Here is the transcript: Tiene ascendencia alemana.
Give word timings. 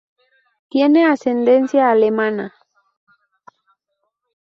Tiene 0.69 1.05
ascendencia 1.05 1.91
alemana. 1.91 2.55